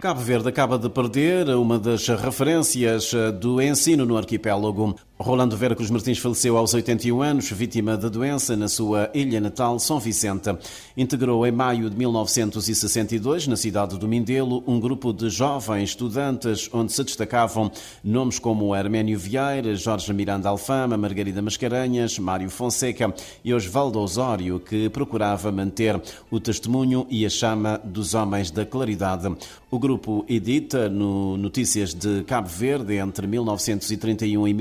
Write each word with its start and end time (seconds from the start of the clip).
Cabo 0.00 0.20
Verde 0.20 0.48
acaba 0.48 0.78
de 0.78 0.88
perder 0.88 1.50
uma 1.50 1.78
das 1.78 2.08
referências 2.08 3.12
do 3.38 3.60
ensino 3.60 4.06
no 4.06 4.16
arquipélago. 4.16 4.96
Rolando 5.22 5.54
Vera 5.54 5.76
Cruz 5.76 5.90
Martins 5.90 6.16
faleceu 6.16 6.56
aos 6.56 6.72
81 6.72 7.20
anos, 7.20 7.50
vítima 7.50 7.94
da 7.94 8.08
doença 8.08 8.56
na 8.56 8.68
sua 8.68 9.10
ilha 9.12 9.38
natal, 9.38 9.78
São 9.78 10.00
Vicente. 10.00 10.48
Integrou 10.96 11.46
em 11.46 11.52
maio 11.52 11.90
de 11.90 11.96
1962, 11.98 13.46
na 13.46 13.54
cidade 13.54 13.98
do 13.98 14.08
Mindelo, 14.08 14.64
um 14.66 14.80
grupo 14.80 15.12
de 15.12 15.28
jovens 15.28 15.90
estudantes 15.90 16.70
onde 16.72 16.94
se 16.94 17.04
destacavam 17.04 17.70
nomes 18.02 18.38
como 18.38 18.72
Arménio 18.72 19.18
Vieira, 19.18 19.76
Jorge 19.76 20.10
Miranda 20.14 20.48
Alfama, 20.48 20.96
Margarida 20.96 21.42
Mascarenhas, 21.42 22.18
Mário 22.18 22.48
Fonseca 22.48 23.14
e 23.44 23.52
Osvaldo 23.52 24.00
Osório, 24.00 24.58
que 24.58 24.88
procurava 24.88 25.52
manter 25.52 26.00
o 26.30 26.40
testemunho 26.40 27.06
e 27.10 27.26
a 27.26 27.30
chama 27.30 27.78
dos 27.84 28.14
homens 28.14 28.50
da 28.50 28.64
claridade. 28.64 29.30
O 29.70 29.78
grupo 29.78 30.24
edita 30.26 30.88
no 30.88 31.36
Notícias 31.36 31.92
de 31.92 32.24
Cabo 32.24 32.48
Verde 32.48 32.96
entre 32.96 33.26
1931 33.26 34.48
e 34.48 34.54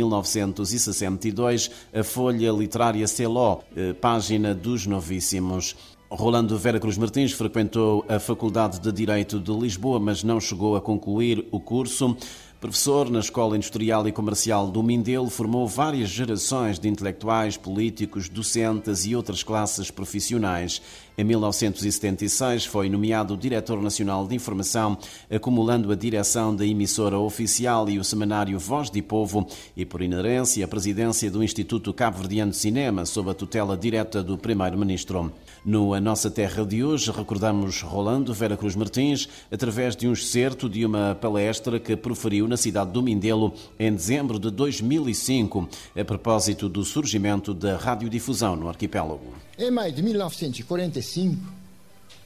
1962 0.49 1.71
a 1.93 2.03
Folha 2.03 2.51
Literária 2.51 3.07
Celó, 3.07 3.61
eh, 3.75 3.93
página 3.93 4.53
dos 4.53 4.85
Novíssimos. 4.85 5.75
Rolando 6.11 6.57
Vera 6.57 6.79
Cruz 6.79 6.97
Martins 6.97 7.33
frequentou 7.33 8.03
a 8.09 8.19
Faculdade 8.19 8.79
de 8.79 8.91
Direito 8.91 9.39
de 9.39 9.51
Lisboa, 9.51 9.99
mas 9.99 10.23
não 10.23 10.39
chegou 10.39 10.75
a 10.75 10.81
concluir 10.81 11.45
o 11.51 11.59
curso. 11.59 12.17
Professor 12.59 13.09
na 13.09 13.19
Escola 13.19 13.55
Industrial 13.55 14.05
e 14.05 14.11
Comercial 14.11 14.69
do 14.69 14.83
Mindelo, 14.83 15.29
formou 15.29 15.65
várias 15.65 16.09
gerações 16.09 16.77
de 16.77 16.89
intelectuais, 16.89 17.55
políticos, 17.55 18.27
docentes 18.27 19.05
e 19.05 19.15
outras 19.15 19.43
classes 19.43 19.89
profissionais. 19.89 20.81
Em 21.19 21.23
1976 21.25 22.65
foi 22.65 22.87
nomeado 22.87 23.35
Diretor 23.35 23.81
Nacional 23.81 24.25
de 24.25 24.35
Informação, 24.35 24.97
acumulando 25.29 25.91
a 25.91 25.95
direção 25.95 26.55
da 26.55 26.65
emissora 26.65 27.19
oficial 27.19 27.89
e 27.89 27.99
o 27.99 28.05
semanário 28.05 28.57
Voz 28.57 28.89
de 28.89 29.01
Povo 29.01 29.45
e, 29.75 29.83
por 29.85 30.01
inerência, 30.01 30.63
a 30.63 30.67
presidência 30.69 31.29
do 31.29 31.43
Instituto 31.43 31.93
Cabo-Verdiano 31.93 32.51
de 32.51 32.57
Cinema, 32.57 33.05
sob 33.05 33.29
a 33.29 33.33
tutela 33.33 33.75
direta 33.75 34.23
do 34.23 34.37
Primeiro-Ministro. 34.37 35.29
No 35.65 35.93
A 35.93 35.99
Nossa 35.99 36.31
Terra 36.31 36.65
de 36.65 36.85
hoje, 36.85 37.11
recordamos 37.11 37.81
Rolando 37.81 38.33
Vera 38.33 38.55
Cruz 38.55 38.77
Martins 38.77 39.27
através 39.51 39.97
de 39.97 40.07
um 40.07 40.13
excerto 40.13 40.69
de 40.69 40.85
uma 40.85 41.15
palestra 41.15 41.81
que 41.81 41.97
proferiu 41.97 42.47
na 42.47 42.55
cidade 42.55 42.93
do 42.93 43.03
Mindelo 43.03 43.53
em 43.77 43.93
dezembro 43.93 44.39
de 44.39 44.49
2005, 44.49 45.67
a 45.99 46.05
propósito 46.05 46.69
do 46.69 46.85
surgimento 46.85 47.53
da 47.53 47.75
radiodifusão 47.75 48.55
no 48.55 48.69
arquipélago. 48.69 49.48
Em 49.61 49.69
maio 49.69 49.91
de 49.91 50.01
1945, 50.01 51.37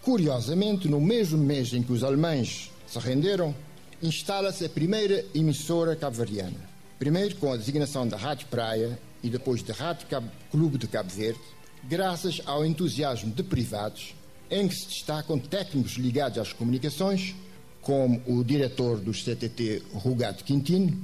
curiosamente, 0.04 0.88
no 0.88 1.02
mesmo 1.02 1.40
mês 1.40 1.74
em 1.74 1.82
que 1.82 1.92
os 1.92 2.04
alemães 2.04 2.70
se 2.86 3.00
renderam, 3.00 3.56
instala-se 4.04 4.64
a 4.64 4.70
primeira 4.70 5.26
emissora 5.34 5.96
cabo-verdiana. 5.96 6.60
Primeiro 7.00 7.36
com 7.38 7.52
a 7.52 7.58
designação 7.58 8.08
da 8.08 8.18
Rádio 8.18 8.46
Praia 8.52 9.00
e 9.24 9.32
depois 9.32 9.64
da 9.64 9.74
Rádio 9.74 10.06
Cabo, 10.06 10.30
Clube 10.52 10.78
de 10.78 10.88
Cabo 10.88 11.10
Verde, 11.10 11.40
graças 11.84 12.40
ao 12.46 12.64
entusiasmo 12.64 13.34
de 13.34 13.42
privados, 13.42 14.14
em 14.52 14.68
que 14.68 14.76
se 14.76 14.86
destacam 14.86 15.40
técnicos 15.40 15.94
ligados 15.94 16.38
às 16.38 16.54
comunicações, 16.54 17.34
como 17.82 18.22
o 18.28 18.44
diretor 18.44 19.00
do 19.00 19.12
CTT, 19.12 19.82
Rugato 19.92 20.44
Quintino, 20.44 20.96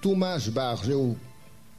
Tomás 0.00 0.46
Barros, 0.46 0.88
eu 0.88 1.16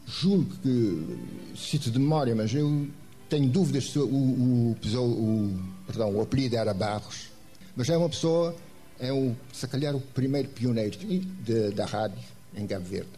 julgo 0.06 0.54
que, 0.62 1.18
cito 1.56 1.90
de 1.90 2.00
memória, 2.00 2.36
mas 2.36 2.54
eu 2.54 2.90
tenho 3.34 3.50
dúvidas 3.50 3.86
se 3.86 3.98
o, 3.98 4.06
o, 4.06 4.72
o, 4.74 5.60
perdão, 5.88 6.16
o 6.16 6.22
apelido 6.22 6.56
era 6.56 6.72
Barros, 6.72 7.32
mas 7.76 7.90
é 7.90 7.98
uma 7.98 8.08
pessoa, 8.08 8.56
é 9.00 9.12
o, 9.12 9.36
se 9.52 9.68
calhar 9.68 9.96
o 9.96 10.00
primeiro 10.00 10.50
pioneiro 10.50 10.96
de, 10.96 11.18
de, 11.18 11.72
da 11.72 11.84
rádio 11.84 12.20
em 12.56 12.68
Cabo 12.68 12.86
Verde. 12.86 13.10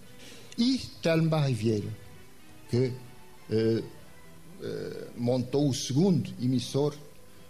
E 0.58 0.78
Telmo 1.02 1.28
Barra 1.28 1.50
Vieira, 1.50 1.90
que 2.70 2.94
eh, 3.52 3.84
eh, 4.64 5.08
montou 5.18 5.68
o 5.68 5.74
segundo 5.74 6.34
emissor 6.42 6.96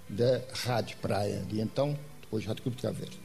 da 0.09 0.41
Rádio 0.65 0.97
Praia, 0.97 1.45
de 1.47 1.61
então, 1.61 1.95
depois 2.19 2.47
Rádio 2.47 2.63
Clube 2.63 2.77
de 2.77 2.81
Cabo 2.81 2.95
Verde. 2.95 3.19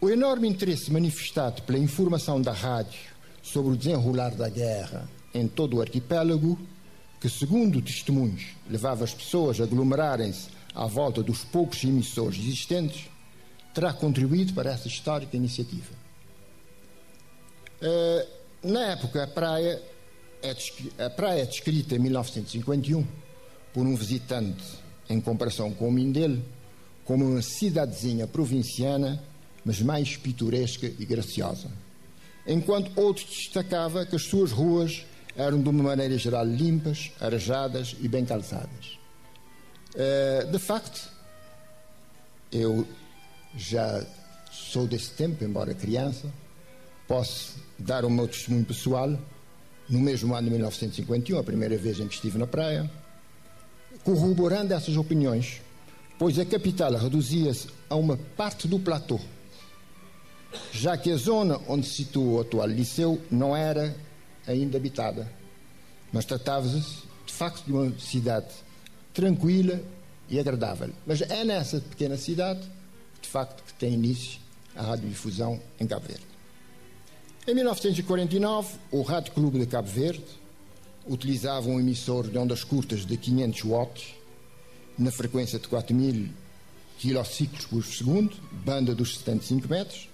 O 0.00 0.08
enorme 0.08 0.48
interesse 0.48 0.90
manifestado 0.90 1.60
pela 1.64 1.78
informação 1.78 2.40
da 2.40 2.52
rádio 2.52 2.98
sobre 3.42 3.74
o 3.74 3.76
desenrolar 3.76 4.34
da 4.34 4.48
guerra 4.48 5.06
em 5.34 5.46
todo 5.46 5.76
o 5.76 5.82
arquipélago, 5.82 6.58
que, 7.20 7.28
segundo 7.28 7.80
testemunhos, 7.80 8.48
levava 8.68 9.04
as 9.04 9.14
pessoas 9.14 9.60
a 9.60 9.64
aglomerarem-se 9.64 10.48
à 10.74 10.86
volta 10.86 11.22
dos 11.22 11.44
poucos 11.44 11.82
emissores 11.84 12.38
existentes, 12.38 13.08
terá 13.74 13.92
contribuído 13.92 14.52
para 14.52 14.70
essa 14.70 14.88
histórica 14.88 15.36
iniciativa. 15.36 15.94
Uh, 17.80 18.36
na 18.62 18.86
época, 18.86 19.22
a 19.22 19.26
praia, 19.26 19.82
é 20.42 21.04
a 21.04 21.10
praia 21.10 21.42
é 21.42 21.46
descrita 21.46 21.94
em 21.94 21.98
1951 21.98 23.06
por 23.72 23.86
um 23.86 23.94
visitante, 23.94 24.64
em 25.08 25.20
comparação 25.20 25.72
com 25.72 25.88
o 25.88 25.92
Mindelo, 25.92 26.42
como 27.04 27.24
uma 27.24 27.42
cidadezinha 27.42 28.26
provinciana, 28.26 29.22
mas 29.64 29.80
mais 29.80 30.16
pitoresca 30.16 30.86
e 30.86 31.04
graciosa. 31.04 31.70
Enquanto 32.46 32.98
outro 32.98 33.24
destacava 33.26 34.06
que 34.06 34.16
as 34.16 34.22
suas 34.22 34.52
ruas 34.52 35.04
eram, 35.36 35.60
de 35.60 35.68
uma 35.68 35.82
maneira 35.82 36.16
geral, 36.16 36.44
limpas, 36.44 37.12
arejadas 37.20 37.94
e 38.00 38.08
bem 38.08 38.24
calçadas. 38.24 38.98
Eh, 39.94 40.46
de 40.50 40.58
facto, 40.58 41.10
eu 42.52 42.86
já 43.56 44.04
sou 44.50 44.86
desse 44.86 45.10
tempo, 45.10 45.44
embora 45.44 45.74
criança, 45.74 46.32
posso 47.08 47.56
dar 47.78 48.04
o 48.04 48.10
meu 48.10 48.28
testemunho 48.28 48.64
pessoal. 48.64 49.18
No 49.88 50.00
mesmo 50.00 50.34
ano 50.34 50.46
de 50.46 50.50
1951, 50.50 51.38
a 51.38 51.44
primeira 51.44 51.76
vez 51.76 52.00
em 52.00 52.08
que 52.08 52.14
estive 52.14 52.38
na 52.38 52.46
praia, 52.46 52.90
corroborando 54.02 54.74
essas 54.74 54.96
opiniões, 54.96 55.60
pois 56.18 56.38
a 56.38 56.44
capital 56.44 56.92
reduzia-se 56.94 57.68
a 57.88 57.94
uma 57.94 58.16
parte 58.36 58.66
do 58.66 58.80
platô, 58.80 59.20
já 60.72 60.96
que 60.96 61.12
a 61.12 61.16
zona 61.16 61.60
onde 61.68 61.86
se 61.86 62.04
situa 62.04 62.38
o 62.38 62.40
atual 62.40 62.66
liceu 62.66 63.20
não 63.30 63.56
era 63.56 63.94
ainda 64.46 64.76
habitada, 64.76 65.30
mas 66.12 66.24
tratava-se 66.24 67.02
de 67.26 67.32
facto 67.32 67.64
de 67.64 67.72
uma 67.72 67.98
cidade 67.98 68.54
tranquila 69.12 69.80
e 70.28 70.38
agradável. 70.38 70.90
Mas 71.06 71.20
é 71.22 71.44
nessa 71.44 71.80
pequena 71.80 72.16
cidade, 72.16 72.60
de 73.20 73.28
facto, 73.28 73.62
que 73.64 73.74
tem 73.74 73.94
início 73.94 74.40
a 74.74 74.82
radiodifusão 74.82 75.60
em 75.80 75.86
Cabo 75.86 76.06
Verde. 76.06 76.26
Em 77.46 77.54
1949, 77.54 78.76
o 78.90 79.02
Rádio 79.02 79.32
Clube 79.32 79.58
de 79.58 79.66
Cabo 79.66 79.88
Verde 79.88 80.24
utilizava 81.06 81.68
um 81.68 81.78
emissor 81.78 82.28
de 82.28 82.36
ondas 82.36 82.64
curtas 82.64 83.06
de 83.06 83.16
500 83.16 83.62
watts, 83.62 84.14
na 84.98 85.10
frequência 85.10 85.58
de 85.58 85.68
4000 85.68 86.28
kilociclos 86.98 87.66
por 87.66 87.84
segundo, 87.84 88.36
banda 88.64 88.94
dos 88.94 89.18
75 89.18 89.68
metros, 89.68 90.08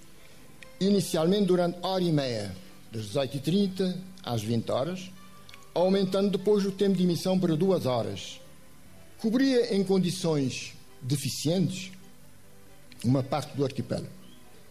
inicialmente 0.79 1.45
durante 1.45 1.77
hora 1.81 2.03
e 2.03 2.11
meia, 2.11 2.55
das 2.93 3.07
18h30 3.07 3.95
às 4.23 4.43
20 4.43 4.69
horas, 4.69 5.11
aumentando 5.73 6.37
depois 6.37 6.63
o 6.63 6.71
tempo 6.71 6.95
de 6.95 7.03
emissão 7.03 7.39
para 7.39 7.55
duas 7.55 7.87
horas. 7.87 8.39
Cobria 9.17 9.75
em 9.75 9.83
condições 9.83 10.73
deficientes 11.01 11.91
uma 13.03 13.23
parte 13.23 13.57
do 13.57 13.65
arquipélago. 13.65 14.07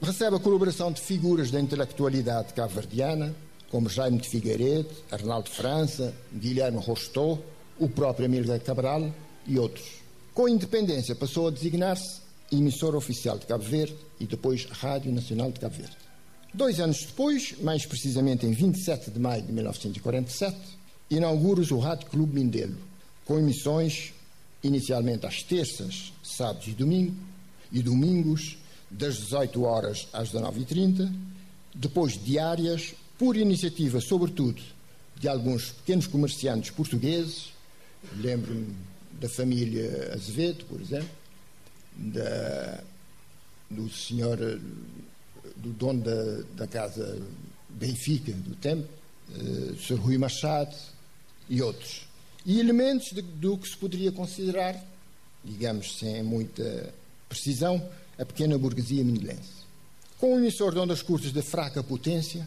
Recebe 0.01 0.37
a 0.37 0.41
colaboração 0.41 0.93
de 0.93 1.01
figuras 1.01 1.51
da 1.51 1.61
intelectualidade 1.61 2.55
cabo-verdiana, 2.55 3.35
como 3.71 3.89
Jaime 3.89 4.19
de 4.19 4.29
Figueiredo, 4.29 4.91
Arnaldo 5.11 5.51
França, 5.51 6.15
Guilherme 6.33 6.79
Rostou, 6.79 7.45
o 7.79 7.89
próprio 7.89 8.27
Emílio 8.27 8.61
Cabral 8.61 9.13
e 9.47 9.59
outros. 9.59 10.03
Com 10.33 10.47
a 10.47 10.51
independência 10.51 11.15
passou 11.15 11.49
a 11.49 11.51
designar-se 11.51 12.21
emissora 12.51 12.97
oficial 12.97 13.39
de 13.39 13.47
Cabo 13.47 13.65
Verde 13.65 13.97
e 14.21 14.27
depois 14.27 14.67
Rádio 14.67 15.13
Nacional 15.13 15.51
de 15.51 15.59
Cabo 15.59 15.75
Verde. 15.75 16.12
Dois 16.55 16.79
anos 16.81 17.05
depois, 17.07 17.55
mais 17.61 17.87
precisamente 17.87 18.45
em 18.45 18.53
27 18.53 19.11
de 19.11 19.19
maio 19.19 19.43
de 19.43 19.53
1947, 19.53 20.57
inaugura-se 21.11 21.73
o 21.73 21.79
Rádio 21.79 22.09
Clube 22.09 22.35
Mindelo, 22.35 22.77
com 23.25 23.39
emissões 23.39 24.13
inicialmente 24.63 25.27
às 25.27 25.43
terças, 25.43 26.13
sábados 26.23 26.69
e 26.69 26.73
domingos, 26.73 27.15
e 27.73 27.83
domingos 27.83 28.59
das 28.91 29.17
18 29.17 29.63
horas 29.63 30.09
às 30.13 30.31
19h30, 30.31 31.11
depois 31.75 32.23
diárias 32.23 32.95
por 33.19 33.35
iniciativa, 33.37 33.99
sobretudo, 34.01 34.61
de 35.19 35.29
alguns 35.29 35.71
pequenos 35.71 36.07
comerciantes 36.07 36.71
portugueses, 36.71 37.53
lembro-me 38.17 38.75
da 39.13 39.29
família 39.29 40.13
Azevedo, 40.13 40.67
por 40.67 40.81
exemplo, 40.81 41.09
da, 41.97 42.83
do 43.71 43.89
senhor, 43.89 44.61
do 45.57 45.71
dono 45.71 46.03
da, 46.03 46.43
da 46.57 46.67
casa 46.67 47.21
Benfica 47.69 48.33
do 48.33 48.55
tempo, 48.57 48.89
uh, 49.31 49.77
Sr. 49.77 49.99
Rui 49.99 50.19
Machado 50.19 50.75
e 51.49 51.63
outros. 51.63 52.07
E 52.45 52.61
elementos 52.61 53.13
de, 53.13 53.23
do 53.23 53.57
que 53.57 53.69
se 53.69 53.77
poderia 53.77 54.13
considerar, 54.13 54.77
digamos 55.45 55.99
sem 55.99 56.23
muita 56.23 56.93
precisão, 57.29 57.83
a 58.19 58.25
pequena 58.25 58.59
burguesia 58.59 59.03
mindelense 59.03 59.63
com 60.23 60.37
um 60.37 60.39
emissor 60.39 60.73
de 60.73 60.79
ondas 60.79 61.03
curtas 61.03 61.33
de 61.33 61.43
fraca 61.43 61.83
potência, 61.83 62.47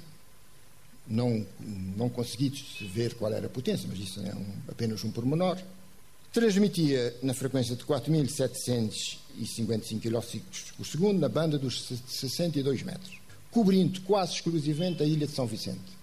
não, 1.06 1.46
não 1.60 2.08
consegui 2.08 2.50
ver 2.88 3.16
qual 3.16 3.34
era 3.34 3.48
a 3.48 3.50
potência, 3.50 3.86
mas 3.90 4.00
isso 4.00 4.22
é 4.22 4.34
um, 4.34 4.46
apenas 4.70 5.04
um 5.04 5.12
pormenor, 5.12 5.60
transmitia 6.36 7.16
na 7.24 7.34
frequência 7.34 7.76
de 7.78 7.86
4.755 7.86 10.02
kHz 10.02 10.42
por 10.76 10.86
segundo, 10.86 11.18
na 11.18 11.30
banda 11.30 11.58
dos 11.58 11.88
62 12.10 12.84
metros, 12.84 13.22
cobrindo 13.50 14.02
quase 14.02 14.34
exclusivamente 14.34 15.02
a 15.02 15.06
ilha 15.06 15.28
de 15.28 15.32
São 15.32 15.48
Vicente. 15.48 15.96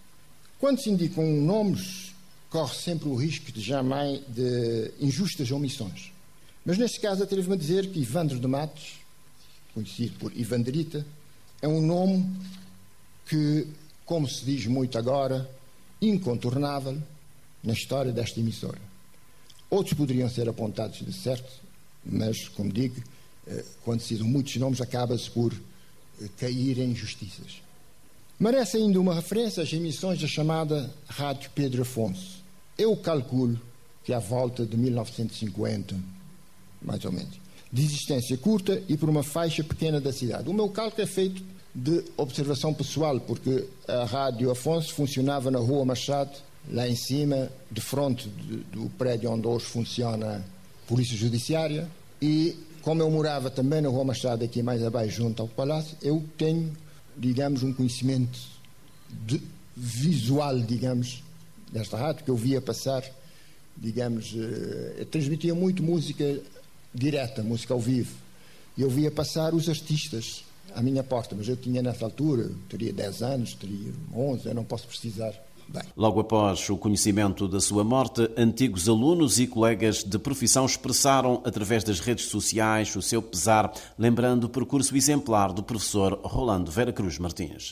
Quando 0.58 0.80
se 0.80 0.88
indicam 0.88 1.26
nomes, 1.26 2.14
corre 2.48 2.74
sempre 2.74 3.10
o 3.10 3.14
risco 3.14 3.52
de 3.52 3.60
jamais 3.60 4.22
de 4.26 4.90
injustas 4.98 5.50
omissões. 5.50 6.10
Mas 6.64 6.78
neste 6.78 6.98
caso 6.98 7.22
atrevo-me 7.22 7.56
a 7.56 7.58
dizer 7.58 7.90
que 7.90 8.00
Ivandro 8.00 8.40
de 8.40 8.46
Matos, 8.46 9.00
conhecido 9.74 10.18
por 10.18 10.34
Ivanderita, 10.34 11.04
é 11.60 11.68
um 11.68 11.82
nome 11.82 12.34
que, 13.26 13.66
como 14.06 14.26
se 14.26 14.46
diz 14.46 14.66
muito 14.66 14.96
agora, 14.96 15.46
incontornável 16.00 16.96
na 17.62 17.74
história 17.74 18.12
desta 18.12 18.40
emissora. 18.40 18.91
Outros 19.72 19.94
poderiam 19.94 20.28
ser 20.28 20.46
apontados 20.50 20.98
de 20.98 21.14
certo, 21.14 21.50
mas, 22.04 22.46
como 22.46 22.70
digo, 22.70 23.02
eh, 23.46 23.64
quando 23.82 24.02
se 24.02 24.16
dão 24.16 24.26
muitos 24.26 24.54
nomes, 24.56 24.82
acaba-se 24.82 25.30
por 25.30 25.50
eh, 26.20 26.28
cair 26.36 26.78
em 26.78 26.90
injustiças. 26.90 27.62
Merece 28.38 28.76
ainda 28.76 29.00
uma 29.00 29.14
referência 29.14 29.62
às 29.62 29.72
emissões 29.72 30.20
da 30.20 30.28
chamada 30.28 30.92
Rádio 31.08 31.50
Pedro 31.54 31.80
Afonso. 31.80 32.44
Eu 32.76 32.94
calculo 32.98 33.58
que 34.04 34.12
à 34.12 34.18
volta 34.18 34.66
de 34.66 34.76
1950, 34.76 35.96
mais 36.82 37.02
ou 37.06 37.12
menos, 37.12 37.40
de 37.72 37.82
existência 37.82 38.36
curta 38.36 38.82
e 38.90 38.98
por 38.98 39.08
uma 39.08 39.22
faixa 39.22 39.64
pequena 39.64 39.98
da 40.02 40.12
cidade. 40.12 40.50
O 40.50 40.52
meu 40.52 40.68
cálculo 40.68 41.02
é 41.02 41.06
feito 41.06 41.42
de 41.74 42.04
observação 42.18 42.74
pessoal, 42.74 43.18
porque 43.20 43.66
a 43.88 44.04
Rádio 44.04 44.50
Afonso 44.50 44.92
funcionava 44.92 45.50
na 45.50 45.60
Rua 45.60 45.86
Machado, 45.86 46.36
lá 46.70 46.88
em 46.88 46.96
cima, 46.96 47.50
de 47.70 47.80
frente 47.80 48.28
do 48.72 48.88
prédio 48.90 49.30
onde 49.30 49.46
hoje 49.46 49.64
funciona 49.64 50.36
a 50.36 50.88
Polícia 50.88 51.16
Judiciária, 51.16 51.88
e 52.20 52.56
como 52.82 53.02
eu 53.02 53.10
morava 53.10 53.50
também 53.50 53.80
na 53.80 53.88
Rua 53.88 54.04
Machado, 54.04 54.44
aqui 54.44 54.62
mais 54.62 54.82
abaixo, 54.82 55.16
junto 55.16 55.42
ao 55.42 55.48
Palácio, 55.48 55.96
eu 56.02 56.22
tenho, 56.36 56.72
digamos, 57.16 57.62
um 57.62 57.72
conhecimento 57.72 58.38
de, 59.24 59.40
visual, 59.76 60.58
digamos, 60.60 61.22
desta 61.72 61.96
rádio, 61.96 62.24
que 62.24 62.30
eu 62.30 62.36
via 62.36 62.60
passar, 62.60 63.04
digamos, 63.76 64.34
eh, 64.36 65.06
transmitia 65.10 65.54
muito 65.54 65.82
música 65.82 66.40
direta, 66.94 67.42
música 67.42 67.72
ao 67.72 67.80
vivo. 67.80 68.14
Eu 68.76 68.90
via 68.90 69.10
passar 69.10 69.54
os 69.54 69.68
artistas 69.68 70.44
à 70.74 70.82
minha 70.82 71.02
porta, 71.02 71.34
mas 71.36 71.48
eu 71.48 71.56
tinha 71.56 71.82
nessa 71.82 72.04
altura, 72.04 72.50
teria 72.68 72.92
10 72.92 73.22
anos, 73.22 73.54
teria 73.54 73.92
11, 74.14 74.46
eu 74.46 74.54
não 74.54 74.64
posso 74.64 74.86
precisar 74.86 75.32
Bem. 75.72 75.82
Logo 75.96 76.20
após 76.20 76.68
o 76.68 76.76
conhecimento 76.76 77.48
da 77.48 77.58
sua 77.58 77.82
morte, 77.82 78.30
antigos 78.36 78.90
alunos 78.90 79.40
e 79.40 79.46
colegas 79.46 80.04
de 80.04 80.18
profissão 80.18 80.66
expressaram 80.66 81.40
através 81.46 81.82
das 81.82 81.98
redes 81.98 82.26
sociais 82.26 82.94
o 82.94 83.00
seu 83.00 83.22
pesar, 83.22 83.72
lembrando 83.98 84.44
o 84.44 84.48
percurso 84.50 84.94
exemplar 84.94 85.50
do 85.50 85.62
professor 85.62 86.20
Rolando 86.24 86.70
Vera 86.70 86.92
Cruz 86.92 87.18
Martins. 87.18 87.70